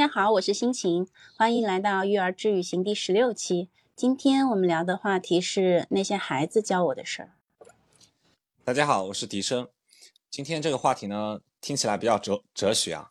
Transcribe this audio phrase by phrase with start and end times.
[0.00, 3.68] 大家好，我是心情，欢迎来到育儿治愈行第十六期。
[3.94, 7.32] 今天我们聊的话题是那些孩子教我的事儿。
[8.64, 9.68] 大家好，我是笛声。
[10.30, 13.10] 今天这个话题呢，听起来比较哲哲学啊。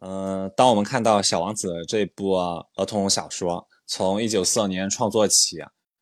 [0.00, 5.56] 嗯，当我们看到《小王子》这部儿童小说，从一九四二年创作起，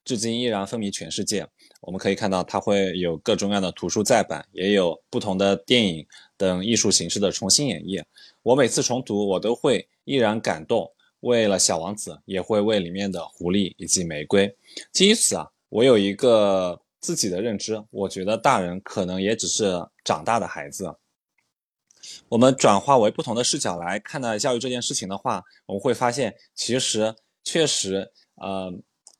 [0.04, 1.48] 至今依然风靡全世界。
[1.80, 6.04] 我们可以看到，它会有各种各样的图书再版，也有不同的电影
[6.36, 8.02] 等艺术形式的重新演绎。
[8.44, 10.88] 我每次重读，我都会依然感动。
[11.20, 14.54] 为了小王子，也会为里面的狐狸以及玫瑰。
[14.92, 20.94] 基于此啊，我有一个自己的认知，我觉得大人可能也只是长大的孩子。
[22.28, 28.72] 我们转化为不同的视角来看待教育这件事情的话，我们会发现，其实确实，呃。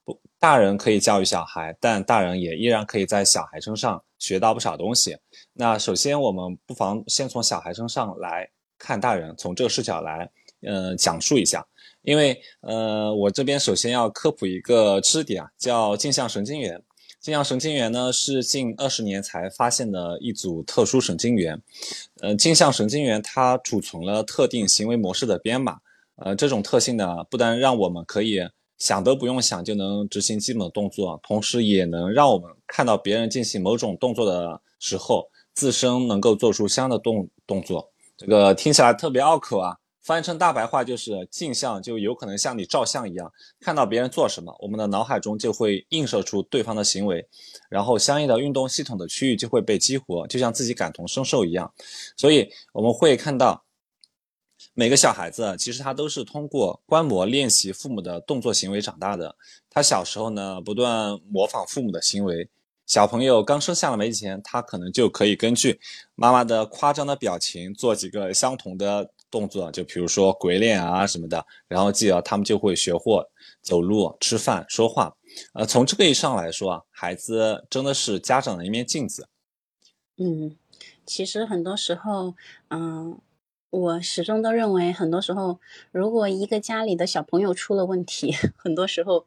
[0.07, 5.17] 不大人可以教育小孩，但大人也依然可以在小孩身上学到不少东西。
[5.55, 8.51] 那首先，我们不妨先从小孩身上来
[8.85, 11.67] 看大人，从这个视角来，呃，讲述一下。
[12.03, 16.83] 因为，呃，我这边首先要科普一个知识点啊，叫镜像神经元。
[17.21, 21.63] 镜像神经元呢是近二十年才发现的一组特殊神经元。
[22.21, 25.79] 呃，镜像神经元它储存了特定行为模式的编码。
[26.17, 28.47] 呃，这种特性呢，不但让我们可以。
[28.77, 37.94] 想都不用想就能执行基本动作，同时也能让我们看到别人进行某种动作的时候，自身能够做出相应的动动作。
[38.17, 47.27] 这个听起来特别拗口啊，翻译成大白话就是镜像，就有可能像你照相一样，看到别人做什么，我们的脑海中就会映射出对方的行为，
[47.69, 51.73] 然后相应的运动系统的区域就会被激活，就像自己感同身受一样。
[52.17, 53.63] 所以我们会看到。
[54.73, 59.37] 每个小孩子其实他都是通过观摩练习父母的动作行为长大的。
[59.69, 62.49] 他小时候呢，不断模仿父母的行为。
[62.87, 65.81] 小朋友刚生下来没几天，他可能就可以根据
[66.15, 71.45] 妈妈的夸张的表情做几个相同的动作，就比如说鬼脸啊什么的。
[71.67, 73.27] 然后继而他们就会学会
[73.63, 75.17] 走路、吃饭、说话。
[75.55, 79.29] 呃，从这个意义上来说啊，孩子真的是家长的一面镜子。
[80.17, 80.57] 嗯，
[81.07, 82.35] 其实很多时候，
[82.69, 83.19] 嗯。
[83.71, 85.59] 我始终都认为，很多时候，
[85.91, 89.27] 如果一个家里的小朋友出了问题， 很多时候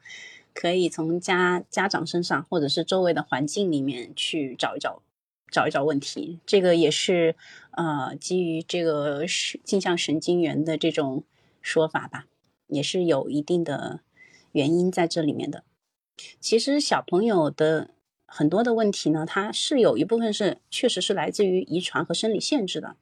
[0.59, 5.03] 可以从家家长身上，或者是周围的环境里面去找一找，
[5.51, 6.39] 找一找问题。
[6.47, 7.35] 这个也是
[7.73, 9.23] 呃基于这个
[9.63, 11.23] 镜像神经元的这种
[11.61, 12.25] 说法吧，
[12.65, 13.99] 也是有一定的
[14.51, 15.63] 原因在这里面的。
[16.39, 17.91] 其实小朋友的
[18.25, 22.95] 很多的问题呢，它是有一部分是确实是来自于遗传和生理限制的。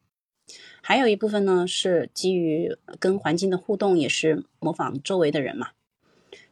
[0.81, 5.69] 还有一部分呢，是基于跟环境的互动，也是模仿周围的人嘛。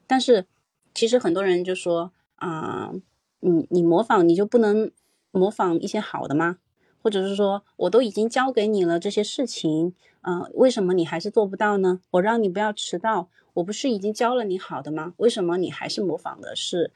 [0.08, 0.46] 但是，
[0.93, 2.91] 其实很多人就说啊，
[3.39, 4.91] 你你模仿你就不能
[5.31, 6.57] 模仿一些好的吗？
[7.01, 11.99] 或者是说，我都已经教给你了这些事情，啊，为什么你还是做不到呢？
[12.11, 15.13] 我让你不要迟到，我不是已经教了你好的吗？
[15.17, 16.91] 为什么你还是模仿的是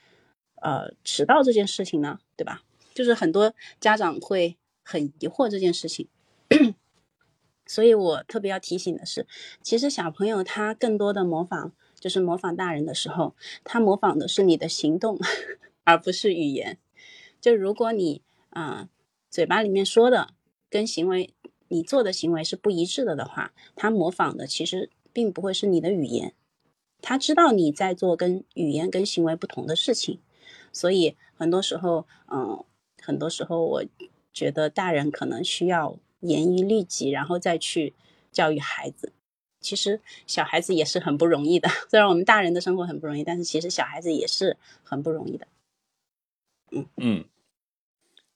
[0.62, 2.20] 呃迟到这件事情呢？
[2.38, 2.64] 对吧？
[2.94, 6.08] 就是很多家长会很疑惑这件事情。
[7.68, 9.28] 所以我特别要提醒的是，
[9.62, 15.20] 其实小朋友他更多的模仿，就是模仿大人的时候，他模仿的是你的行动，
[15.84, 16.78] 而不是语言。
[17.40, 18.90] 就如果你啊
[19.30, 20.34] 嘴巴里面说的
[20.70, 21.34] 跟行为
[21.68, 26.34] 你做的行为是不一致的的话，他模仿的其实并不会是你的语言。
[27.02, 30.20] 他知道你在做跟语言跟行为不同的事情，
[30.74, 32.64] 所以很多时候，嗯，
[33.02, 33.84] 很多时候我
[34.34, 35.98] 觉得大人可能需要。
[36.22, 37.94] 严于律己，然后再去
[38.32, 39.14] 教育孩子。
[39.68, 41.68] 其实小孩子也是很不容易的。
[41.90, 45.46] 虽然我们大人的生活很不容易，但是其实小孩子也是很不容易的。
[46.72, 47.26] 嗯嗯。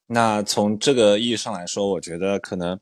[0.08, 2.78] 那从这个意义上来说，我觉得可能，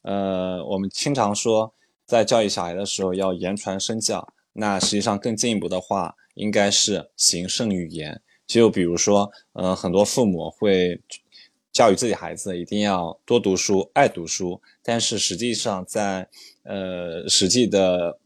[0.00, 1.74] 呃，我们经常说
[2.06, 4.32] 在教育小孩的时候要言传身教。
[4.54, 8.22] 那实际上更进一步的话，应该是行胜于言。
[8.46, 11.02] 就比如说，呃，很多父母会。
[11.80, 16.28] 教育自己孩子一定要多读书、爱读书，但是实际上在
[16.62, 18.18] 呃实际的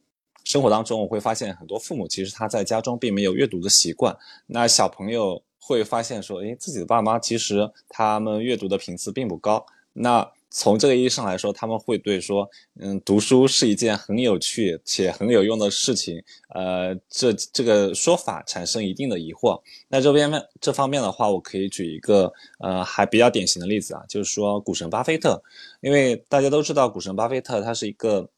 [0.42, 4.12] 生活当中，我会发现很多父母其实他在家中并没有阅读的习惯。
[4.48, 9.64] 那小朋友会发现说，诶，自己的爸妈其实他们阅读的频次并不高。
[9.92, 12.48] 那从这个意义上来说，他们会对说，
[12.78, 19.60] 嗯，读书是一件很有趣且很有用的事情，呃，这这个说法产生一定的疑惑。
[19.88, 25.42] 那这边面这方面的话，我可以举一个呃还比较典型的例子啊，就是说股神巴菲特，
[25.80, 28.30] 因为大家都知道股神巴菲特他是一个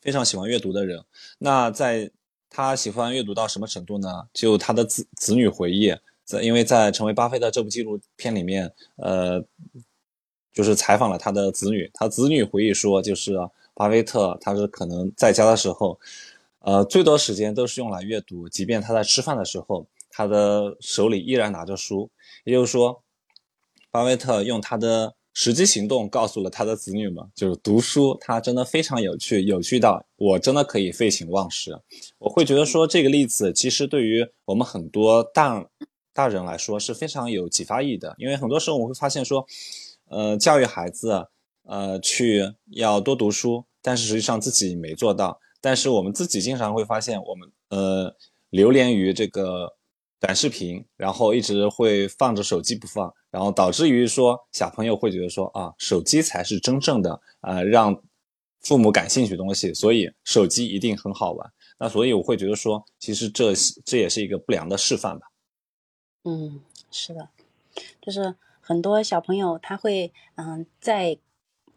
[0.00, 1.04] 非常喜欢阅读的人。
[1.38, 2.10] 那在
[2.48, 4.08] 他喜欢阅读到什么程度呢？
[4.32, 5.94] 就他的子子女回忆，
[6.24, 9.44] 在因为在《成为巴菲特》这部纪录片里面，呃。
[10.56, 13.34] 就是采访了他的子女，他子女回忆说，就是
[13.74, 16.00] 巴菲特他是可能在家的时候，
[16.60, 22.08] 呃，最多时间都是用来阅读，即便他在吃饭的时候，他的手里依然拿着书。
[22.44, 23.02] 也就是说，
[23.90, 31.78] 巴菲特用他的实际行动告诉了他的子女们，就是读书，它真的非常有趣，有趣到我真的可以废寝忘食。
[32.16, 35.66] 我会觉得说这个例子其实对于我们很多大
[36.14, 39.46] 大人来说是非常有启发意义的，因为很多时候我会发现说，
[40.08, 41.28] 呃，教育孩子。
[41.68, 45.40] 呃，去要多读书，但是实际上自己没做到。
[45.60, 48.14] 但是我们自己经常会发现，我们呃
[48.50, 49.74] 流连于这个
[50.20, 58.00] 短视频，然后一直会放着手机不放，然后导致于说小朋友会觉得说啊，手机才是真正的呃让
[58.60, 61.52] 父母感兴趣的东西，所以手机一定很好玩。
[61.80, 63.52] 那所以我会觉得说，其实这
[63.84, 65.26] 这也是一个不良的示范吧。
[66.22, 66.60] 嗯，
[66.92, 67.28] 是的，
[68.00, 68.36] 就是
[68.66, 71.18] 很多小朋友他会嗯在。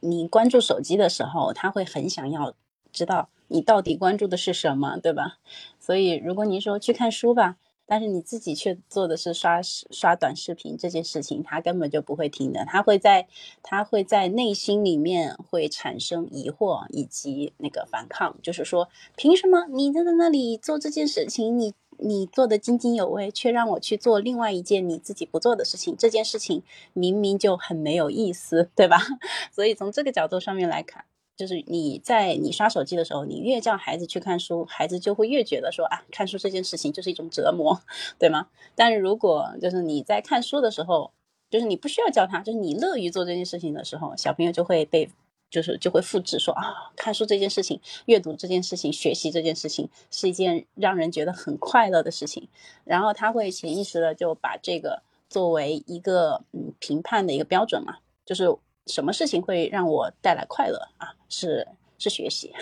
[0.01, 2.53] 你关注手机的时候，他会很想要
[2.93, 5.39] 知道你到底关注的是什么，对吧？
[5.77, 12.63] 所以如果你说去看书吧，但是你自己却做的是刷刷短视频这件事情，他根本就不会听的。
[12.63, 13.27] 他会在
[13.61, 18.87] 他会在内心里面会产生疑惑以及那个反抗，就是说，
[19.17, 21.73] 凭什么你在那里做这件事情，你？
[22.01, 26.63] 你做的津津有味，却让我去做另外一件你自己不做的事情，这件事情
[26.93, 28.97] 明明就很没有意思，对吧？
[29.53, 31.05] 所以从这个角度上面来看，
[31.37, 37.81] 就是你在你刷手机的时候，你越叫孩子去看书，孩子就会越觉得说啊，看书这件事情就是一种折磨，
[38.17, 38.47] 对吗？
[38.75, 41.11] 但是如果就是你在看书的时候，
[41.49, 45.09] 就是你不需要教他，就是你乐于做这件事情的时候，小朋友就会被。
[45.49, 52.47] 就是就会复制说啊，看书这件事情，阅读这件事情，学习这件事情是一件让人觉得很快乐的事情，
[52.83, 58.45] 然后他会潜意识的就把这个作为一个嗯评判的一个标准嘛，就是
[58.85, 61.15] 什么事情会让我带来快乐啊？
[61.29, 61.67] 是
[61.97, 62.53] 是学习，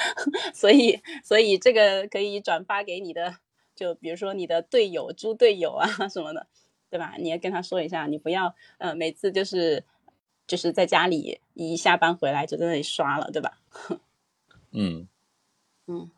[0.52, 3.36] 所以所以这个可以转发给你的，
[3.74, 6.46] 就比如说你的队友、猪队友啊什么的，
[6.90, 7.14] 对吧？
[7.18, 9.82] 你要跟他说一下，你不要呃每次就是。
[10.46, 13.58] 就是在家里一下班回来就在那里刷了，对吧？
[14.72, 15.08] 嗯
[15.86, 16.10] 嗯，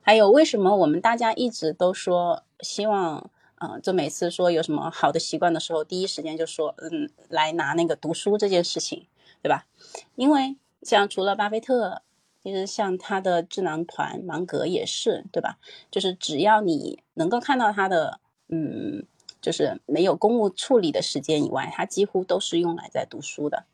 [0.00, 3.30] 还有为什么我们大家一直都说希望，
[3.60, 9.06] 嗯，就每次说有什么好的习惯的时候，第一时间就说，嗯，来拿那个读书这件事情，
[9.42, 9.66] 对吧？
[10.14, 12.02] 因为像除了巴菲特，
[12.42, 15.58] 其实像他的智囊团芒格也是，对吧？
[15.90, 19.06] 就是只要你能够看到他的，嗯。
[19.46, 23.64] 就是没有公务处理的时间以外，他几乎都是用来在读书的。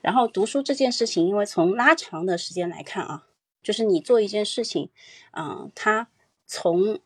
[0.00, 3.26] 然后读书这件事情，因为从拉长的时间来看啊，
[3.62, 4.88] 就是你做一件事情，
[5.32, 6.08] 嗯，它
[6.46, 6.98] 从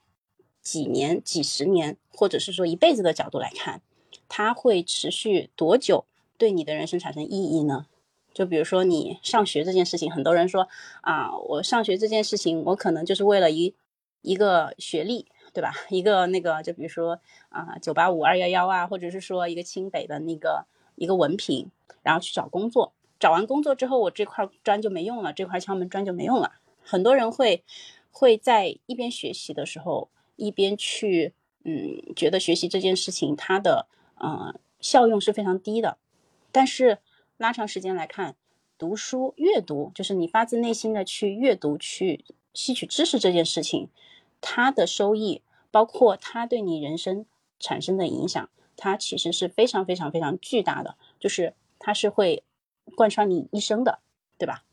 [0.62, 3.82] 几年、几十年，或者是说一辈子的角度来看，
[4.28, 6.04] 它会持续多久
[6.36, 7.86] 对你的人生产生意义呢？
[8.32, 10.68] 就比如说你上学这件事情，很多人说
[11.00, 13.74] 啊，我上学这件事情，我可能就是为了一
[14.22, 15.26] 一个学历。
[15.58, 15.75] 对吧？
[15.88, 17.19] 一个那个，就比如说
[17.49, 21.69] 啊，九八五、二幺幺啊，或者是说一个清北的那个一个文凭，
[22.05, 22.93] 然后去找工作。
[23.19, 26.52] 找完工作之后，我这块砖就没用了，这块敲门砖就没用了。
[26.81, 27.64] 很多人会
[28.12, 31.34] 会在一边学习的时候，一边去
[31.64, 35.99] 嗯，觉得学习这件事情它的呃效用是非常低的。
[36.52, 36.99] 但是
[37.36, 38.36] 拉长时间来看，
[38.79, 42.24] 读书阅读就是你发自内心的去阅读、去
[42.55, 43.88] 吸取知识这件事情。
[44.41, 47.27] 它的收益，包括它对你人生
[47.58, 52.44] 产生的影响，它其实是非常非常非常巨大的，就是它是会
[52.96, 54.01] 贯穿你一生的，
[54.39, 54.65] 对吧？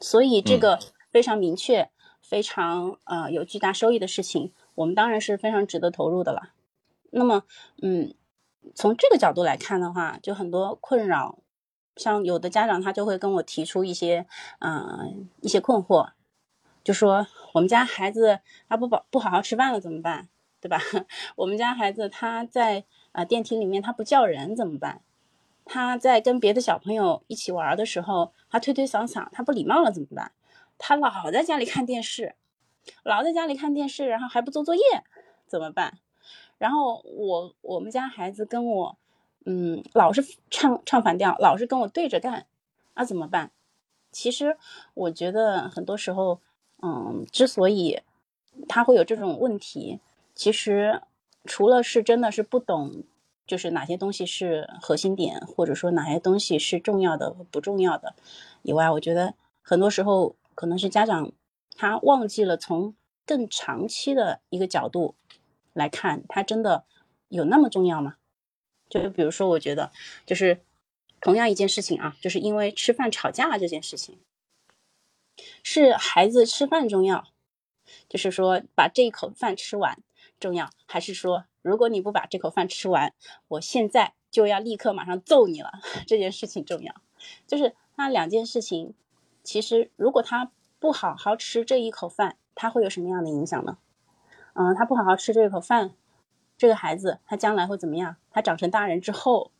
[0.00, 0.78] 所以这个
[1.10, 1.90] 非常明确、
[2.20, 6.50] 非常呃有巨大收益的事情，我们当然是非常值得投入的了。
[7.10, 7.44] 那么，
[7.80, 8.12] 嗯，
[8.74, 11.38] 从这个角度来看的话，就很多困扰，
[11.96, 14.26] 像有的家长他就会跟我提出一些
[14.58, 16.10] 嗯一些困惑。
[16.84, 20.28] 就说我们家孩子他不饱不好好吃饭了怎么办，
[20.60, 20.78] 对吧？
[21.34, 25.00] 我们家孩子他在啊电梯里面他不叫人怎么办？
[25.64, 30.32] 他在跟别的小朋友一起玩的时候，他推推搡搡，他不礼貌了怎么办？
[30.76, 32.34] 他老在家里看电视，
[33.02, 34.82] 老在家里看电视，然后还不做作业
[35.46, 35.98] 怎么办？
[36.58, 38.98] 然后我我们家孩子跟我
[39.46, 42.46] 嗯老是唱唱反调，老是跟我对着干，
[42.94, 43.52] 那怎么办？
[44.12, 44.58] 其实
[44.92, 46.42] 我觉得很多时候。
[46.82, 48.00] 嗯，之所以
[48.68, 50.00] 他会有这种问题，
[50.34, 51.02] 其实
[51.44, 53.04] 除了是真的是不懂，
[53.46, 58.14] 就是哪些东西是核心点，或者说哪些东西是重要的不重要的
[58.62, 61.32] 以外，我觉得很多时候可能是家长
[61.76, 62.94] 他忘记了从
[63.26, 65.14] 更长期的一个角度
[65.72, 66.84] 来看，他真的
[67.28, 68.16] 有那么重要吗？
[68.88, 69.90] 就比如说，我觉得
[70.26, 70.60] 就是
[71.20, 74.18] 同样一件事情啊，就是因为吃饭吵架这件事情。
[75.62, 77.24] 是孩子吃饭重要，
[78.08, 79.98] 就是说把这一口饭吃完
[80.38, 83.14] 重要，还是说如果你不把这口饭吃完，
[83.48, 85.72] 我现在就要立刻马上揍你了，
[86.06, 86.94] 这件事情重要？
[87.46, 88.94] 就是那两件事情，
[89.42, 93.78] 其实如果他不好好吃这一口饭，他会有什么样的影响呢？
[94.54, 95.94] 嗯，他不好好吃这一口饭，
[96.56, 98.16] 这个孩子他将来会怎么样？
[98.30, 99.50] 他长成大人之后，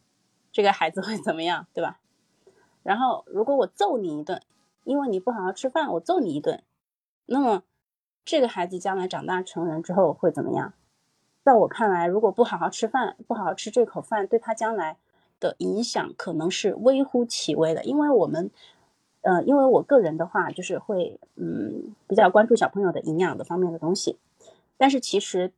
[0.53, 2.01] 这个孩子会怎么样，对吧？
[2.83, 4.43] 然后如果我揍你一顿，
[4.85, 6.63] 因为你不好好吃饭，我揍你一顿，
[7.27, 7.63] 那么
[8.25, 10.73] 这个孩子将来长大成人之后会怎么样？
[11.43, 14.97] 在我看来，如果不好好吃饭，不好好吃这口饭，对他将来
[15.41, 17.85] 的影响可能是微乎其微的。
[17.85, 18.51] 因为我们，
[19.23, 24.19] 呃，因为我个人的话，就是会，嗯，比较关注小朋友的营养的方面的东西。
[24.77, 25.53] 但是其实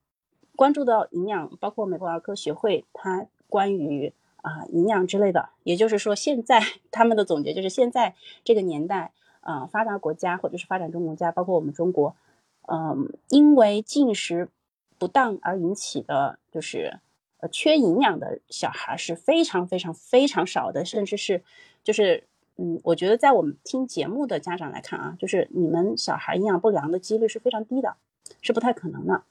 [0.56, 4.12] 关注到营养，包括美国儿科学会它关于。
[4.47, 6.62] 啊，营养之类的，也就是说，现在
[6.93, 9.11] 他们的总结就是，现在这个年代，
[9.41, 12.15] 啊，发达国家或者是发展中国家，包括我们中国，
[12.69, 14.49] 嗯，因为进食
[14.99, 17.00] 不当而引起的就是
[17.38, 21.43] 呃缺营养的小孩是非常非常非常少的，甚至是
[21.83, 22.23] 就是
[22.55, 27.97] 嗯，我觉得在我们听节目的家长来看啊，就是你们小孩营养不良的几率是非常低的，
[28.41, 29.25] 是不太可能的。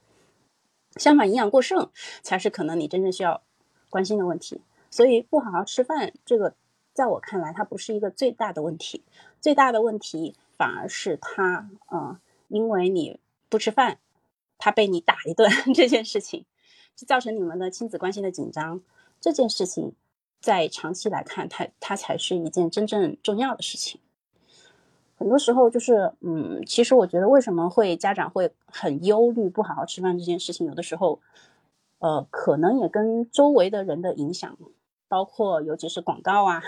[0.97, 1.89] 相反，营养过剩
[2.21, 3.41] 才是可能你真正需要
[3.89, 4.59] 关心的问题。
[4.95, 6.55] 所以不好好吃饭，这个
[6.93, 9.03] 在我看来，它不是一个最大的问题。
[9.41, 13.97] 最大的问题反而是他，嗯，因为你不吃饭，
[14.57, 16.45] 他被你打一顿 这件事情，
[16.95, 18.79] 就造成你们的亲子关系的紧张。
[19.19, 19.91] 这件事情
[20.39, 23.99] 在长期来看，它它才是一件真正重要的事情。
[25.17, 31.19] 很多时候就是，嗯，其实我觉得为什么会家长会很忧虑不好好吃饭这件事情，有的时候，
[31.99, 34.57] 呃，可能也跟周围的人的影响。
[35.07, 36.61] 包括尤其是广告啊，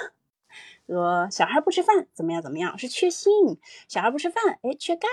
[0.88, 5.08] 说小孩不吃饭怎么样怎么样是缺锌，小孩不吃饭哎缺钙，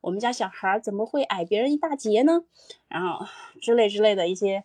[0.00, 2.44] 我们家小孩怎么会矮别人一大截呢？
[2.88, 3.26] 然后
[3.60, 4.64] 之类之类的一些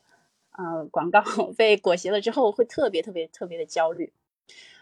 [0.51, 1.21] 呃广告
[1.57, 4.13] 被裹挟了之后，会特别特别特别的焦虑。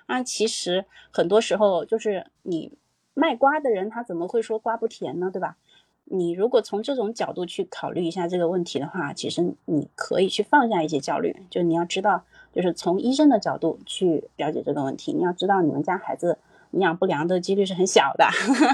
[0.05, 2.77] 啊，其实很多时候就是你
[3.13, 5.31] 卖瓜的人他怎么会说瓜不甜呢？
[5.31, 5.57] 对吧？
[6.05, 12.25] 你如果从这种角度去考虑一下这个问题的话，其实你可以去放下一些焦虑，就你要知道。
[12.53, 16.37] 就是从医生的角度去了解这个问题，你要知道你们家孩子
[16.71, 18.27] 营养不良的几率是很小的，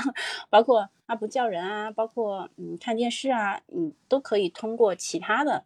[0.50, 5.64] 包括他不叫人啊，包括嗯看电视啊，嗯都可以通过其他的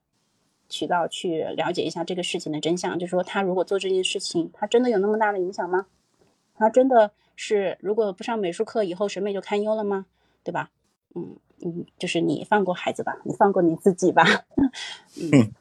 [0.70, 2.98] 渠道去了解一下这个事情的真相。
[3.00, 5.86] 就是说他如果做这件事情，他真的有那么大的影响吗？
[6.56, 10.06] 他真的是如果不上美术课以后审美就堪忧了吗？
[10.44, 10.70] 对吧？
[11.16, 14.24] 嗯嗯，就是你放过孩子吧，你放过你自己吧。
[15.22, 15.52] 嗯。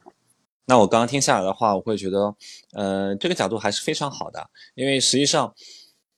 [0.64, 2.34] 那我刚刚听下来的话，我会觉得，
[2.72, 5.52] 呃，这个角度还是非常好的，因为实际上，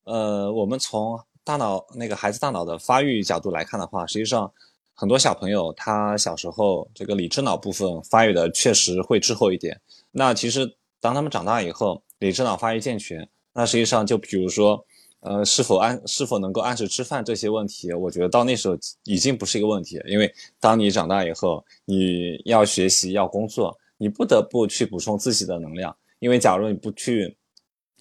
[0.05, 4.53] 呃，我们从大脑那个孩子大脑的发育角度来看的话，实际上
[4.95, 9.81] 很多小朋友他小时候这个理智脑部分发育的确实会滞后一点。
[10.13, 14.85] 那其实当他们长大以后，理智脑发育健全，那实际上就比如说，
[15.21, 23.75] 呃，是否按是否能够按时吃饭这些问题，我觉得到那时候已经不是一个问题，因为当你长大以后，你要学习要工作。
[23.97, 27.37] 你不得不去补充自己的能量，因为假如你不去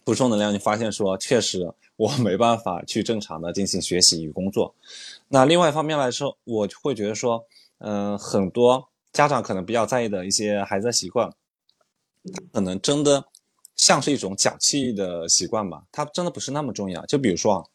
[0.04, 4.74] 补充能量，你发现说确实我没办法去正常的进行学习与工作。
[5.30, 7.46] 那另外一方面来说，我会觉得说，
[7.78, 11.32] 嗯，很多家长可能比较在意的一些孩子的习惯，
[12.52, 13.26] 可能真的
[13.76, 17.06] 像是一种脚气的习惯吧，它真的不是那么重要。
[17.06, 17.70] 就比如说，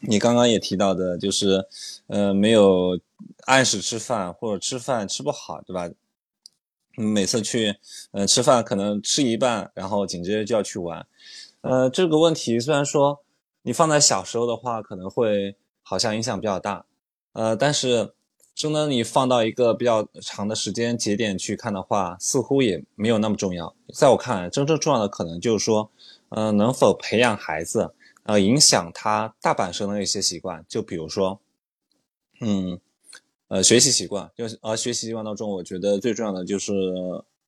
[0.00, 1.66] 你刚刚也提到的，就是，
[2.06, 2.98] 呃，没有
[3.46, 5.90] 按时吃饭或者吃饭吃不好，对吧？
[7.00, 7.76] 每次去，
[8.10, 11.06] 呃，吃饭可能吃一半，然后紧接着就要去玩，
[11.60, 13.20] 呃，这个问题虽然说
[13.62, 16.84] 你放在小时候的话，可能会好像影响比较大，
[17.34, 18.14] 呃，但是
[18.54, 23.72] 真的你放到一个比较长的时间节点去看的话，似乎也没有那么重要。
[23.94, 25.88] 在我看来，真正重要的可能就是说，
[26.30, 31.40] 呃，能否培养孩子，呃，影响他大半生的一些习惯，就比如说，
[32.40, 32.80] 嗯。
[33.48, 36.72] 呃，学习习惯就是，而学习习惯当中，我觉得最重要的就是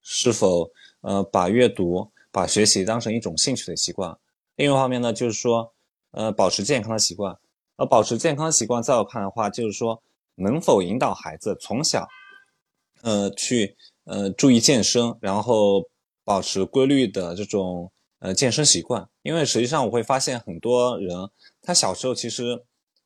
[0.02, 0.70] 是否
[1.02, 4.18] 呃把阅读、把学习当成一种兴趣的习惯。
[4.56, 5.72] 另一方面呢，就是说
[6.12, 7.38] 呃保持健康的习惯。
[7.76, 10.02] 而保持健康的习惯，在我看的话，就是说
[10.34, 12.06] 能否引导孩子从小
[13.00, 15.88] 呃去呃注意健身，然后
[16.22, 19.08] 保持规律的这种呃健身习惯。
[19.22, 21.30] 因为实际上我会发现很多人
[21.62, 22.62] 他小时候其实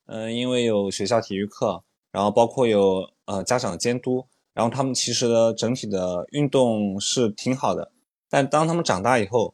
[0.07, 1.84] 嗯因为有学校体育课。
[2.15, 7.91] 然后包括有呃家长监督，然后他们其实的整体的运动是挺好的，
[8.29, 9.53] 但当他们长大以后，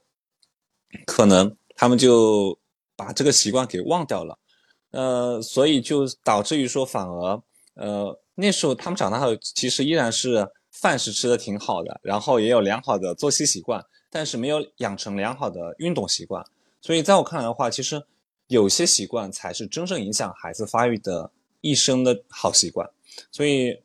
[1.07, 2.59] 可能他们就
[2.95, 4.37] 把这个习惯给忘掉了，
[4.91, 7.41] 呃，所以就导致于说，反而
[7.73, 16.45] 呃那时候他们长大后，其实依然是饭是吃的挺好的，然后也有良好的作息习惯，但是没有养成良好的运动习惯。
[16.79, 18.05] 所以在我看来的话，其实
[18.45, 22.89] 有些习惯才是真正影响孩子发育的一生的好习惯。
[23.31, 23.81] 所以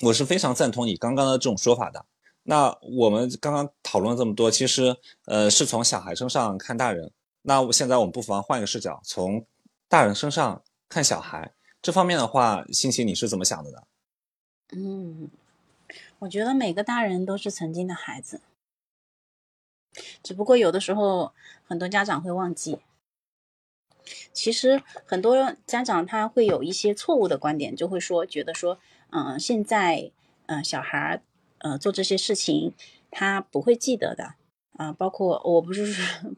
[0.00, 2.04] 我是非常赞同你刚刚的这种说法的。
[2.44, 7.12] 那我们刚刚讨论了这么多，其实呃是从小孩身上看大人。
[7.42, 9.44] 那我现在我们不妨换一个视角，从
[9.88, 11.52] 大人身上看小孩。
[11.80, 13.78] 这方面的话，欣欣你是怎么想的呢？
[14.72, 15.30] 嗯，
[16.18, 18.40] 我觉得每个大人都是曾经的孩子，
[20.22, 21.32] 只不过有的时候
[21.66, 22.78] 很多家长会忘记。
[24.32, 28.78] 其实很多家长他会有一些错误的观点，就会说觉得说，
[29.10, 30.10] 嗯，现在
[30.46, 31.22] 嗯小孩儿
[31.58, 32.72] 呃做这些事情
[33.10, 34.34] 他不会记得的
[34.76, 35.84] 啊，包括我不是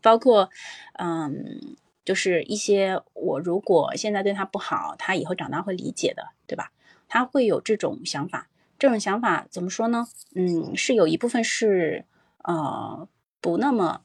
[0.03, 0.51] 包括
[0.95, 1.77] 嗯。
[2.03, 6.73] 就是一些我如果现在对他不好，他以后长大会理解的，对吧？
[7.07, 8.49] 他会有这种想法，
[8.79, 10.09] 这种想法怎么说呢？
[10.35, 12.07] 嗯，是有一部分是
[12.43, 13.07] 呃
[13.41, 14.01] 不那么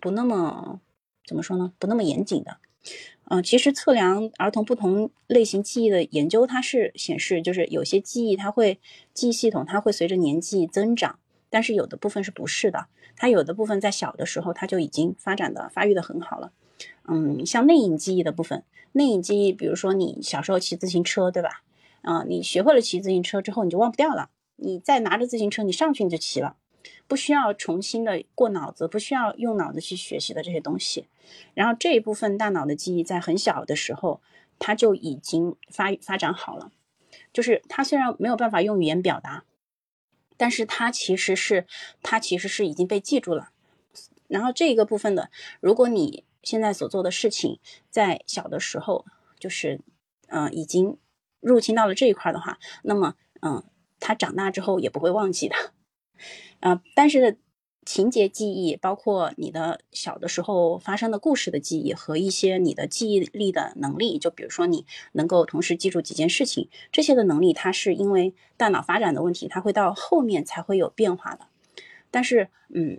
[0.00, 0.80] 不那么
[1.26, 1.72] 怎么说呢？
[1.80, 2.58] 不那么严谨的。
[3.30, 8.78] 嗯，其实测量儿童不同类型记忆的研究，它是显示，就是有些记忆它会
[9.14, 12.88] 记忆系统它会随着年纪增长，但是有的部分是不是的？
[13.16, 16.52] 它有的部分在小的时候它就已经发展的发育的很好了。
[17.08, 21.62] 嗯，像内隐记忆的部分，内隐记忆，比如说你小时候骑自行车，对吧？
[22.02, 24.30] 啊，你学会了骑自行车之后，你就忘不掉了。
[24.56, 26.56] 你再拿着自行车，你上去你就骑了，
[27.06, 31.06] 不需要重新的过脑子，不需要用脑子去学习的这些东西。
[31.54, 34.20] 然后这一部分大脑的记忆在很小的时候，
[34.58, 36.72] 它就已经发发展好了。
[37.32, 39.44] 就是它虽然没有办法用语言表达，
[40.36, 41.66] 但是它其实是
[42.02, 43.50] 它其实是已经被记住了。
[44.28, 47.58] 然后这一个部分的，如果你现在所做的事情，
[47.90, 49.04] 在小的时候
[49.38, 49.80] 就是，
[50.28, 50.98] 嗯，已经
[51.40, 53.62] 入侵到了这一块的话，那么，嗯，
[54.00, 55.54] 他长大之后也不会忘记的，
[56.60, 57.38] 啊，但是
[57.84, 71.46] 情节记忆，包括你的小的时候发生的故事的记忆和一些你的记忆力的能力，就比如说你能够同时记住几件事情，这些的能力，它是因为大脑发展的问题，它会到后面才会有变化的，
[72.10, 72.98] 但是，嗯，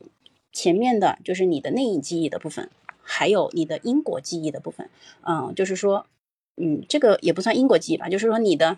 [0.52, 2.70] 前面的就是你的内隐记忆的部分。
[3.06, 4.90] 还有你的因果记忆的部分，
[5.24, 6.08] 嗯，就是说，
[6.56, 8.78] 嗯，这个也不算因果记忆吧，就是说你的，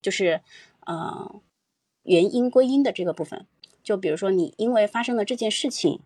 [0.00, 0.40] 就是，
[0.86, 1.42] 呃，
[2.02, 3.44] 原因归因的这个部分，
[3.86, 6.00] 就比如说你因为发生了这件事情，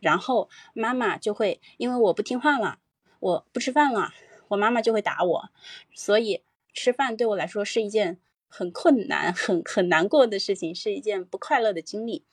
[0.00, 2.78] 然后妈妈就会因为我不听话了，
[3.20, 4.14] 我不吃饭了，
[4.48, 5.50] 我妈妈就会打我，
[5.92, 6.40] 所以
[6.72, 8.16] 吃饭对我来说是一件
[8.48, 12.24] 很困难、很很难过的事情，是一件不快乐的经历，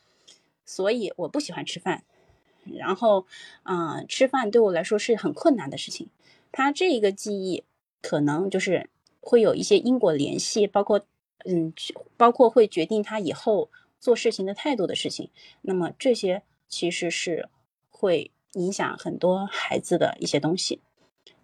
[0.66, 2.06] 所以我不喜欢吃饭。
[2.74, 3.28] 然后，
[3.64, 6.08] 嗯，吃饭对我来说是很困难的事情。
[6.54, 7.66] 他这个记忆
[8.02, 8.90] 可能就是
[9.20, 11.06] 会有一些因果联系，包括，
[11.44, 11.74] 嗯，
[12.16, 13.70] 包括会决定他以后
[14.04, 15.30] 做事情的态度的事情。
[15.62, 17.48] 那么这些其实是
[17.90, 20.82] 会影响很多孩子的一些东西。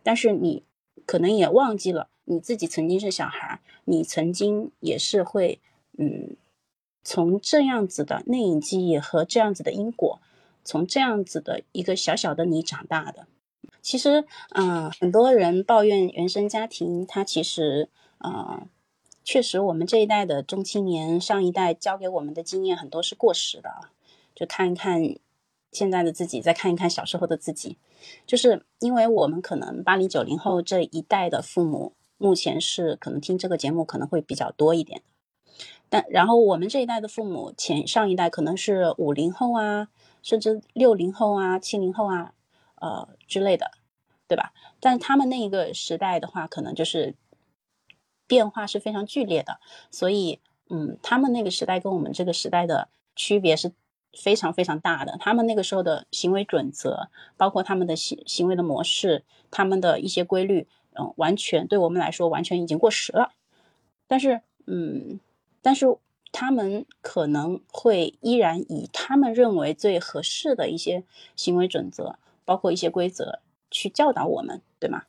[0.03, 0.63] 但是你
[1.05, 5.59] 可能也忘记了，你自己曾经是小孩，你曾经也是会，
[5.97, 6.35] 嗯，
[7.03, 10.19] 从这样子的内隐记忆和这样子的因果。
[10.65, 13.25] 从这样子的一个小小的你长大的，
[13.81, 18.67] 其实，嗯，很多人抱怨原生家庭，他其实，呃，
[19.31, 23.69] 确实我们这一代的中青年，上一代教给我们的经验很多是过时的。
[24.33, 25.03] 就看一看
[25.71, 27.77] 现在的自己，再看一看小时候的自己，
[28.25, 35.03] 就是因为我们可能八零九零后这一代的父母，目前是可能听这个节目可能会比较多一点，
[35.91, 39.89] 但然后我们这一代的父母，前上一代可能是五零后啊。
[40.23, 42.33] 甚至六零后啊、七零后啊，
[42.81, 43.69] 呃之类的，
[44.27, 44.53] 对吧？
[44.79, 47.13] 但他们那一个时代的话，可能就是
[48.29, 49.59] 变化是非常剧烈的，
[49.91, 50.39] 所以，
[50.69, 53.73] 嗯，他们那个时代跟我们这个时代的区别是
[54.13, 55.17] 非常非常大的。
[55.19, 63.33] 他们那个时候的行为准则，包括他们的行行为的模式，他们的一些规律，嗯，完全对我们来说完全已经过时了。
[64.07, 65.19] 但是，嗯，
[65.61, 65.97] 但是。
[66.31, 71.03] 他们可能会依然以他们认为最合适的一些
[71.35, 73.39] 行为准则，包括一些规则
[73.71, 75.05] 去教导我们，对吗？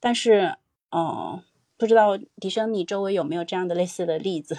[0.00, 0.56] 但是，
[0.90, 1.44] 哦，
[1.80, 4.58] 不知道迪生，你周围有没有这样的类似的例子？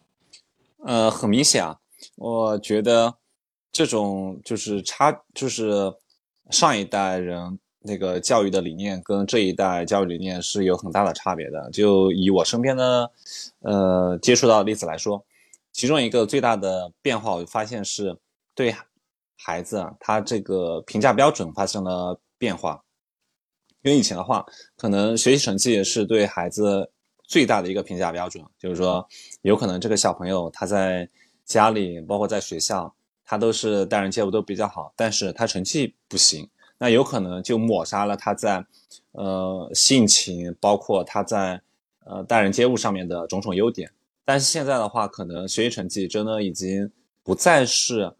[0.84, 1.80] 呃，很明显啊，
[2.16, 3.14] 我觉得
[3.72, 5.94] 这种就是差，就是
[6.50, 11.70] 上一代人那个教育的理念跟这一代教育理念是有很大的差别的。
[11.70, 13.10] 就以我身边的。
[13.60, 15.24] 呃，接触到的例子来说，
[15.72, 18.18] 其中一个最大的变化，我发现是
[18.54, 18.76] 对
[19.38, 22.84] 孩子啊他这个评价标准发生了变化。
[23.84, 24.44] 因为以前的话，
[24.78, 26.90] 可能学习成绩也是对孩子
[27.22, 29.06] 最大的一个评价标准，就是说，
[29.42, 31.06] 有可能这个小朋友他在
[31.44, 32.94] 家里，包括在学校，
[33.26, 38.64] 他都是待人接物都比较好，但是他成绩不行，那有可能就抹杀了他在，
[39.12, 41.60] 呃，性情，包括他在，
[42.06, 43.90] 呃，待人接物上面的种种优点。
[44.24, 46.90] 但是现在的话，可能学习成绩真的已经
[47.22, 48.14] 不再是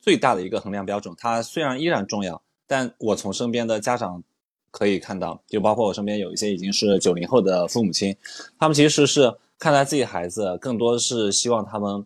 [0.00, 4.24] 最大的一个衡量标准，它虽然依然重要，但我从身边的家长。
[4.74, 8.16] 可以看到，就包括我身边有一些已经是九零后的父母亲，
[8.58, 12.04] 他们其实是看待自己孩子，更多是希望他们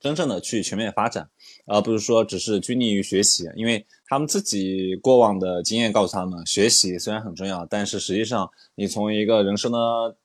[0.00, 1.28] 真正的去全面发展，
[1.66, 3.44] 而不是说只是拘泥于学习。
[3.56, 10.16] 因为他们自己过往的经验告诉他们，学习虽然很重要，但是实际上你从一个人生的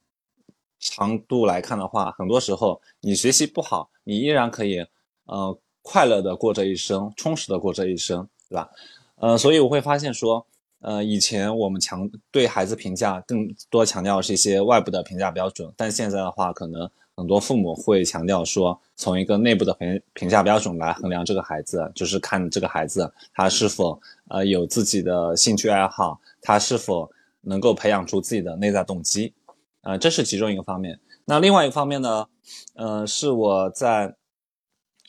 [0.80, 4.86] 长度来看的话，很多时候你学习不好，你依然可以，
[5.26, 8.70] 呃，快乐的过这一生，充实的过这一生，对吧？
[9.18, 10.48] 呃，所以我会发现说。
[10.82, 27.08] 呃，以前我们强对孩子评价更多强调是一些外部的评价标准，但现在的话，可能很多父母会强调说，从一个内部的评评价标准来衡量这个孩子，就是看这个孩子他是否呃有自己的兴趣爱好，他是否
[27.42, 29.36] 能够培养出自己的内在动机，
[29.84, 31.00] 呃，这是其中一个方面。
[31.26, 32.26] 那另外一个方面呢，
[32.74, 34.16] 呃，是我在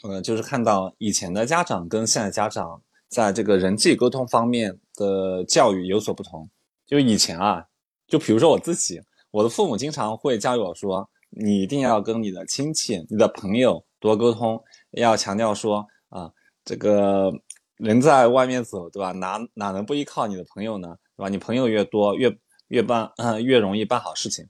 [0.02, 4.78] 呃就是看到以前的家长跟现在家长在这个人际沟通方面。
[4.94, 6.48] 的教育有所不同，
[6.86, 7.66] 就以前啊，
[8.06, 9.00] 就比如说我自己，
[9.30, 16.30] 我的父母经常会教育我说，你一定要跟你的亲戚、你的朋友多沟通，要强调说啊，
[16.64, 17.32] 这个
[17.76, 19.12] 人在外面走，对吧？
[19.12, 20.98] 哪哪能不依靠你的朋友呢？
[21.16, 21.28] 对吧？
[21.30, 22.36] 你朋友越多，越
[22.68, 23.10] 越办，
[23.42, 24.46] 越容易办好事情。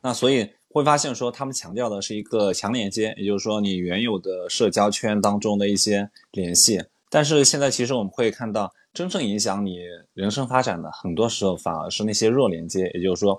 [0.00, 6.82] 那所以会发现说，他们强调的是一个强连接，也就是说，你原有的社交圈当中的一些联系。
[7.10, 8.72] 但是现在其实我们会看到。
[8.96, 9.80] 真正影响你
[10.14, 13.38] 人生发展的，很多时候反而是那些弱连接，也就是说，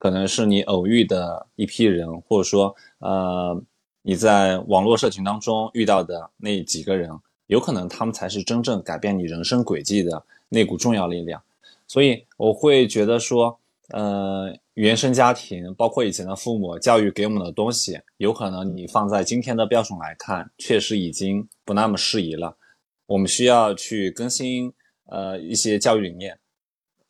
[0.00, 3.62] 可能是你偶遇的一批人，或者说，呃，
[4.02, 7.08] 你在网络社群当中遇到的那几个人，
[7.46, 11.40] 有可能他们才是真正改变你人生轨迹的那股重要力量。
[11.86, 13.56] 所以我会觉得说，
[13.90, 22.56] 呃，原生家庭，包括以前的父母教育给我们的东西，有可能你放在今天的标准来看，确实已经不那么适宜了。
[23.06, 24.72] 我们需要去更新。
[25.08, 26.38] 呃，一些教育理念，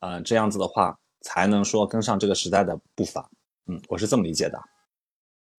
[0.01, 3.31] 啊，这样子的话才能说跟上这个时代的步伐。
[3.67, 4.61] 嗯，我是这么理解的。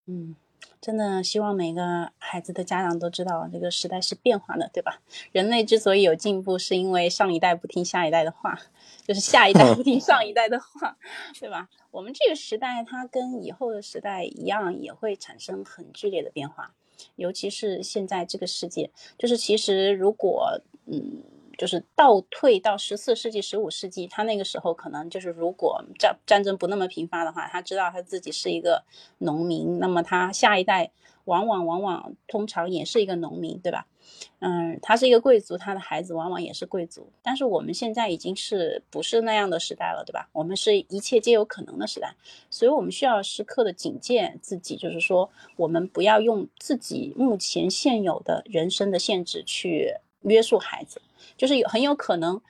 [0.06, 0.36] 嗯，
[0.80, 5.02] 真的希望每个孩子的家长都知道，这个时代是变化的，对吧？
[5.32, 8.58] 人类之所以有进步，是因为上一代不听下一代的话，
[9.06, 10.98] 就是下一代不听上一代的话，
[11.40, 11.68] 对吧？
[11.92, 16.76] 我们这个时代，它跟以后的时代一样，也会产生很剧烈的变化，
[17.16, 21.24] 尤其是现在这个世界，就是其实如果，嗯。
[21.58, 28.84] 就是倒退到十四世纪、十五世纪，他那个时候可能就是，如果战战争不那么频发的话，他知道他自己是一个
[29.20, 30.92] 农民，那么他下一代
[31.26, 33.88] 往往往往通常也是一个农民，对吧？
[34.40, 37.10] 嗯，他是一个贵族，他的孩子往往也是贵族。
[37.22, 40.30] 但是我们现在已经是不是那样的时代了，对吧？
[40.32, 42.16] 我们是一切皆有可能的时代，
[42.50, 51.02] 所以我们需要时刻的警戒自己，就是说，我们不要用自己目前现有的人生的限制去约束孩子。
[51.38, 52.42] 就是有很有可能，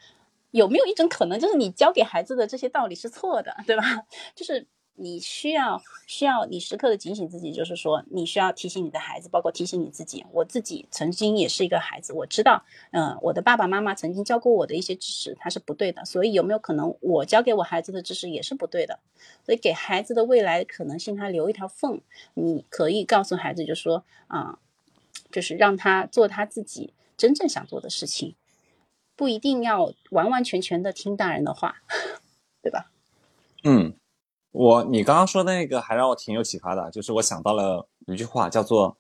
[0.52, 3.84] 有没有一种可能，就是你教给孩子的这些道理是错的，对吧？
[4.36, 4.66] 就是
[5.00, 10.26] 你需要需要你时刻的警醒自己，就是说你需要提醒你的孩子，包括提醒你自己。
[10.32, 16.04] 我自己曾经也是一个孩子，我知道，嗯，我的爸爸妈妈曾经教过我的一些知识，它是不对的。
[16.04, 18.98] 所以有没有可能我教给我孩子的知识也是不对的？
[19.46, 22.02] 所以给孩子的未来可能性，他留一条缝，
[22.34, 24.58] 你可以告诉孩子，就说啊，
[25.32, 28.34] 就是让他做他自己真正想做的事情。
[29.18, 31.78] 不一定要完完全全的听大人的话，
[32.62, 32.92] 对吧？
[33.64, 33.96] 嗯，
[34.52, 38.96] 我你刚刚说的那个还让我挺有启发的，就是我想到了一句话，叫做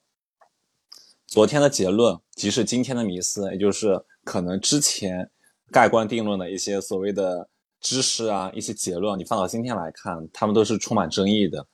[1.27, 5.29] “昨天的结论即是今天的迷思”，也就是可能之前
[5.71, 7.47] 盖棺定论的一些所谓的
[7.79, 11.67] 知识啊，一些结论，你放到今天来看，他们都是充满争议的。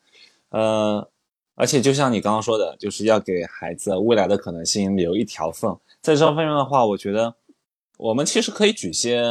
[0.50, 1.10] 呃，
[1.56, 7.34] 而且就像你刚刚说的，就是要给孩子未来的可能性留一条缝，在这方面的话，我觉得。
[7.98, 9.24] 我们其实可以举些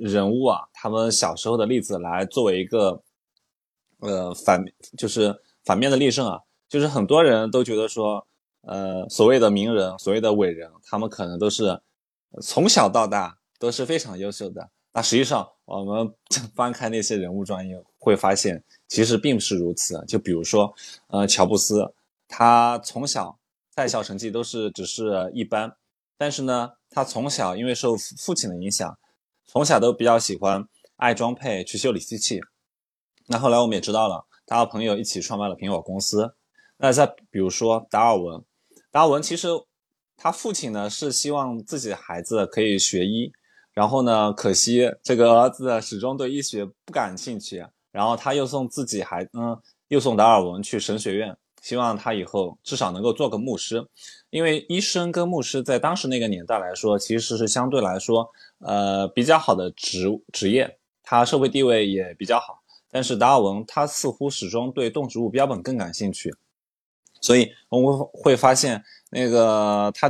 [0.00, 3.02] 人物啊，他们小时候的例子来作为一个
[4.00, 4.64] 呃反，
[4.96, 6.40] 就是反面的例证啊。
[6.68, 8.26] 就是很多人都觉得说，
[8.60, 11.80] 呃，所谓的名人、所谓的伟人，他们可能都是
[12.42, 14.68] 从小到大都是非常优秀的。
[14.92, 16.14] 那实际上，我们
[16.54, 20.04] 翻开那些人物传记，会发现其实并不是如此。
[20.06, 20.70] 就比如说，
[21.06, 21.90] 呃，乔布斯，
[22.28, 23.38] 他从小
[23.74, 25.74] 在校成绩都是只是一般，
[26.18, 26.72] 但是呢。
[26.90, 28.98] 他从小因为受父亲的影响，
[29.44, 32.40] 从小都比较喜欢爱装配，去修理机器。
[33.26, 36.34] 那后来我们也知道了，他和朋友一起创办了苹果公司。
[36.78, 38.42] 那再比如说达尔文，
[38.90, 39.48] 达尔文其实
[40.16, 43.30] 他父亲呢是希望自己的孩子可以学医，
[43.74, 51.36] 然后呢，可惜这个儿子始终对医学不感兴趣，然后他又送自己孩嗯，又送达尔文去神学院，
[51.68, 53.86] 希望他以后至少能够做个牧师，
[54.30, 58.26] 因为医生跟牧师在当时那个年代来说，其实是相对来说
[58.60, 62.62] 呃比较好的职职业，他社会地位也比较好。
[62.90, 66.34] 但是达尔文他似乎始终对动植物标本更感兴趣，
[67.20, 70.08] 所以我们会发现，那个他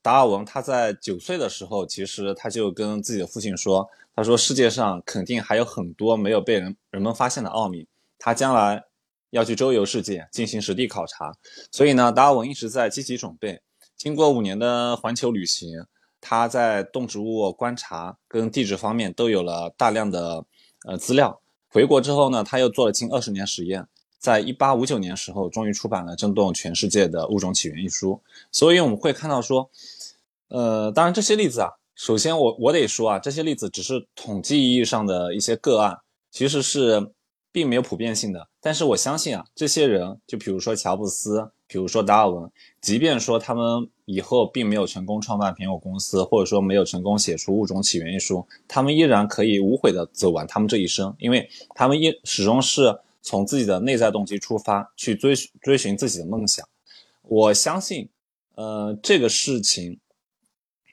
[0.00, 8.84] 达尔文他在九岁的时候，其实他就跟自己的父亲说，他说世界上肯定还有很多没有被人人们发现的奥秘，他将来
[9.30, 11.32] 要去周游世界进行实地考察。
[11.72, 13.60] 所以呢，达尔文一直在积极准备。
[13.96, 15.84] 经过五年的环球旅行，
[16.20, 20.44] 他在动植物观察跟地质方面都有了大量的
[20.86, 21.40] 呃资料。
[21.68, 23.86] 回国之后呢，他又做了近二十年实验，
[24.18, 28.20] 在一八五九年时候，终于出版了震动全世界的物种起源一书。
[28.50, 29.70] 所以我们会看到说，
[30.48, 35.98] 呃，当然这些例子啊，首先我我得说啊，这些例子只是统计意义上的一些个案，
[36.30, 37.12] 其实是
[37.52, 38.48] 并没有普遍性的。
[38.60, 41.50] 但是我相信啊，这些人，就比如说乔布斯。
[41.72, 55.32] 比如说达尔文，即便说他们以后并没有成功创办苹果公司，或者说没有成功写出《物种起源》一书，他们依然可以无悔的走完他们这一生，因为他们一始终是从自己的内在动机出发，去追
[55.62, 56.68] 追寻自己的梦想。
[57.22, 58.08] 我相信，
[58.56, 60.00] 呃，这个事情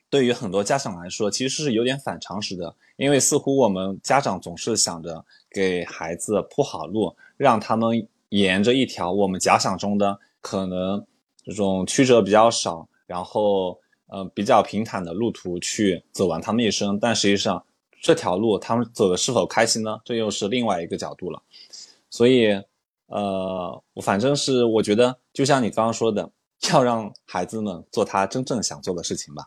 [0.10, 10.20] 对于很多家长来说，其实是有点反常识的，因为似乎我们家长总是想着给孩子铺好路，让他们沿着一条我们假想中的。
[10.40, 11.06] 可能
[11.44, 17.62] 这种曲折比较少，然后呃比较平坦的路途去走完他们一生，但实际上
[18.02, 20.00] 这条路他们走的是否开心呢？
[20.06, 21.42] 这又是另外一个角度了。
[22.10, 22.50] 所以
[23.08, 26.30] 呃，我反正是我觉得，就像你刚刚说的，
[26.72, 29.46] 要让孩子们做他真正想做的事情吧。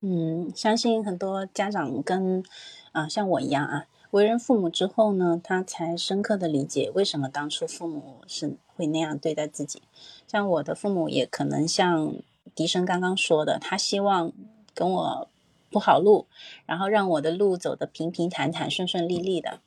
[0.00, 2.44] 嗯，相信很多家长跟
[2.92, 3.86] 啊像我一样啊。
[4.12, 9.82] 为人父母之后呢，他才深刻的理解为什么当初父母是会那样对待自己。
[10.28, 12.14] 像我的父母也可能像
[12.54, 14.32] 笛声刚刚说的，他希望
[14.74, 15.28] 跟我
[15.70, 16.26] 铺好路，
[16.64, 19.60] 然后让我的路走得平平坦坦、顺顺利利的。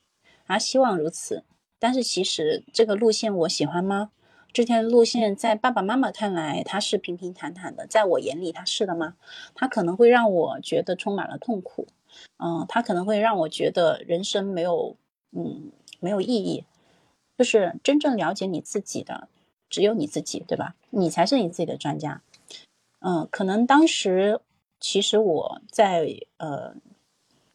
[0.46, 1.44] 他希望如此，
[1.78, 4.10] 但是其实这个路线我喜欢吗？
[4.52, 9.16] 这条路线在爸爸妈妈看来它是平平坦坦的，在我眼里它是的吗？
[9.54, 11.86] 它可能会让我觉得充满了痛苦。
[12.38, 14.96] 嗯，他可能会让我觉得人生没有，
[15.30, 16.64] 嗯，没有意义。
[17.38, 19.28] 就是真正了解你自己的，
[19.68, 20.74] 只有你自己，对吧？
[20.90, 22.22] 你才是你自己的专家。
[22.98, 24.40] 嗯，可能当时
[24.80, 26.74] 其实我在呃，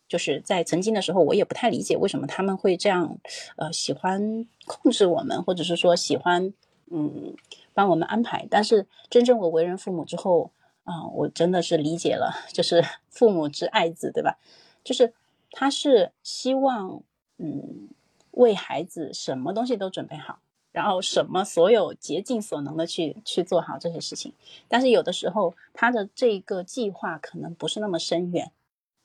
[0.07, 3.17] 就是在曾经的时候，我也不太理解为什么他们会这样，
[3.57, 6.53] 呃，喜欢控制我们，或者是说喜欢，
[6.91, 7.35] 嗯，
[7.73, 8.47] 帮我们安排。
[8.49, 10.51] 但是真正我为人父母之后，
[10.83, 14.37] 啊，我真的是理解了，就是 父母之爱子，对吧？
[14.83, 15.13] 就是
[15.51, 17.01] 他是希望，
[17.37, 17.89] 嗯，
[18.31, 20.39] 为孩子什么东西都准备好，
[20.71, 24.33] 然后什么所有竭尽所能的去去做好这些事情。
[24.67, 28.51] 但是有的时候他的这个计划可能不是那么深远，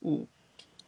[0.00, 0.26] 嗯。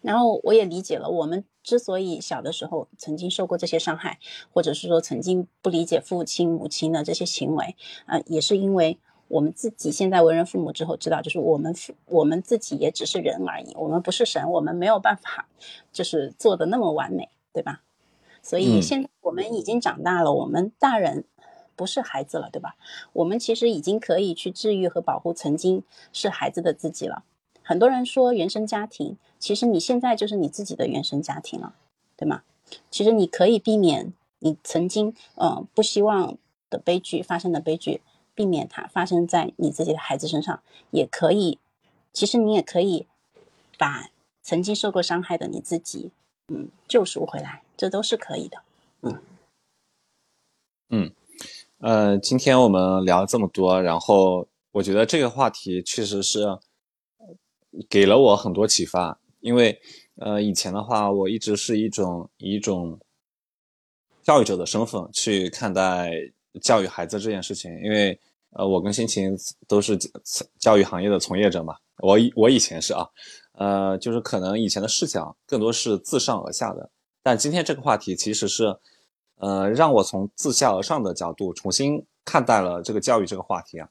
[0.03, 4.19] 然后我也理解了，我们之所以小的时候曾经受过这些伤害，
[4.53, 8.99] 或者是说曾经不理解父亲母亲的这些行为，啊，也是因为。
[9.29, 15.49] 我们自己现在为人父母之后，知道就是我们父我们自己也只是人而已，我们不是神，我们没有办法
[15.91, 17.81] 就是做的那么完美，对吧？
[18.43, 21.25] 所以现在我们已经长大了，我们大人
[21.75, 22.77] 不是孩子了，对吧？
[23.15, 27.25] 我们其实已经可以去治愈和保护曾经是孩子的自己了。
[27.63, 31.75] 很多人说原生家庭，其实你现在就是你自己的原生家庭了，
[32.17, 32.43] 对吗？
[32.91, 36.37] 其实你可以避免你曾经呃不希望
[36.71, 38.01] 的悲剧发生的悲剧。
[38.35, 41.59] 避免它发生在你自己的孩子身上，也可以。
[42.15, 43.07] 其实你也可以
[43.77, 44.09] 把
[44.41, 46.11] 曾经受过伤害的你自己，
[46.49, 48.63] 嗯，救赎回来，这都是可以的。
[49.03, 49.23] 嗯
[50.89, 51.13] 嗯，
[51.81, 56.59] 呃，今天我们聊了这么多，然后我觉得这个话题确实是
[57.89, 59.19] 给了我很多启发。
[59.41, 59.81] 因为
[60.17, 62.99] 呃，以前的话，我一直是一种以一种
[64.23, 66.11] 教育者的身份去看待。
[66.61, 69.35] 教育孩子这件事情，因为呃，我跟心情
[69.67, 69.97] 都是
[70.59, 73.09] 教育行业的从业者嘛，我以我以前是啊，
[73.53, 76.91] 呃，就是可能以前的视角更多是自上而下的，
[77.23, 78.77] 但今天这个话题其实是，
[79.37, 83.89] 呃，让我从自下而上的角度重新看待了这个教育这个话题啊。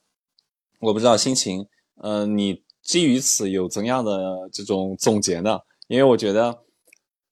[0.82, 5.60] 我不知道心情，呃，你基于此有怎样的这种总结呢？
[5.88, 6.60] 因为我觉得，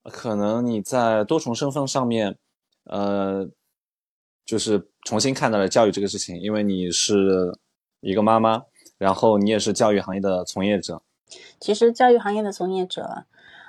[0.03, 2.37] 可能你在多重身份上面，
[2.85, 3.47] 呃，
[4.45, 7.57] 就是重新看待了教育这个事情，因为你是
[8.01, 8.63] 一个妈妈，
[8.97, 11.01] 然后你也是教育行业的从业者。
[11.59, 13.25] 其实教育行业的从业者，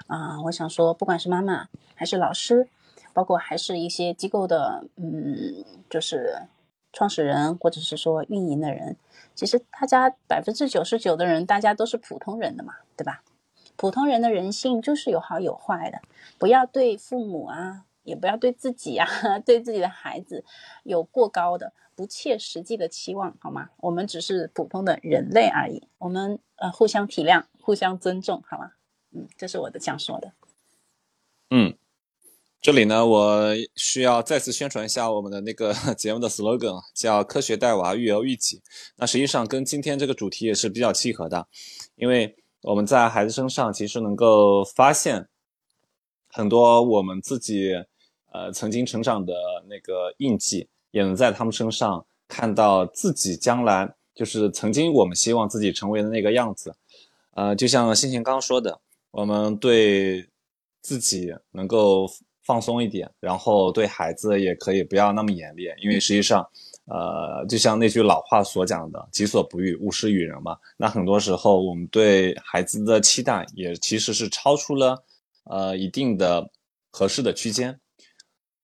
[0.07, 2.69] 啊，我想说，不管是妈妈还是老师，
[3.13, 6.43] 包括还是一些机构的，嗯，就是
[6.93, 8.97] 创始人或者是说运营的人，
[9.35, 13.23] 其实大家百分之九十九的人，大家都是普通人的嘛，对吧？
[13.77, 16.01] 普通人的人性就是有好有坏的，
[16.39, 19.07] 不要对父母啊，也不要对自己啊，
[19.45, 20.45] 对自己的孩子
[20.85, 21.73] 有过高的。
[21.97, 23.69] 不切实际的期望，好吗？
[23.77, 28.73] 我们只是普通的人类而已，我们呃互相体谅，互相尊重，好吗？
[29.13, 30.33] 嗯，这是我的想说的。
[32.63, 38.61] 这里呢，我需要再次宣传一下我们的那个 节目的 slogan，叫“科学带娃，育儿育己”。
[38.97, 41.49] 那实际上跟今天这个主题也是比较契合的，
[41.97, 45.27] 因为我们在孩子身上其实能够发现
[46.29, 47.73] 很多我们自己
[48.31, 49.33] 呃曾经成长的
[49.69, 50.69] 那个印记。
[50.93, 56.75] 也能在他们身上看到自己将来就是曾经我们希望自己成为的那个样子，
[57.37, 58.81] 呃，就像欣欣刚刚说的，
[59.13, 60.29] 我们对
[60.83, 62.11] 自己能够
[62.43, 66.49] 放松一点，然后对孩子也可以不要那么严厉，因为实际上，
[66.87, 70.57] 呃，就像那句老话所讲的“己所不欲，勿施于人”嘛。
[70.77, 75.05] 那很多时候我们对孩子的期待也其实是超出了
[75.45, 76.51] 呃一定的
[76.91, 77.79] 合适的区间。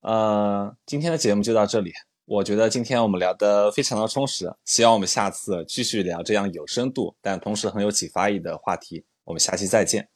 [0.01, 1.93] 呃，今天的节目就到这里。
[2.25, 9.05] 我觉得今天我们聊得非常的充实，希望我们下次继续聊这样有深度但同时很有启发意义的话题。
[9.23, 10.09] 我们下期再见，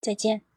[0.00, 0.51] 再见。